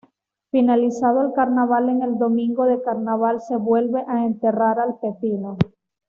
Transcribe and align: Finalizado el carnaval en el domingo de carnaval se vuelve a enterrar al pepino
Finalizado 0.49 1.21
el 1.21 1.33
carnaval 1.35 1.89
en 1.89 2.01
el 2.01 2.17
domingo 2.17 2.65
de 2.65 2.81
carnaval 2.81 3.39
se 3.39 3.55
vuelve 3.55 4.03
a 4.07 4.25
enterrar 4.25 4.79
al 4.79 4.97
pepino 4.97 5.59